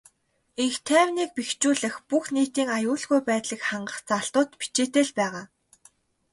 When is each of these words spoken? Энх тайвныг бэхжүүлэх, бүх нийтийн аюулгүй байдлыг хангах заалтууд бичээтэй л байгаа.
Энх 0.63 0.77
тайвныг 0.87 1.29
бэхжүүлэх, 1.35 1.95
бүх 2.09 2.25
нийтийн 2.35 2.69
аюулгүй 2.77 3.19
байдлыг 3.29 3.61
хангах 3.69 3.97
заалтууд 4.07 4.49
бичээтэй 4.59 5.03
л 5.07 5.13
байгаа. 5.19 5.43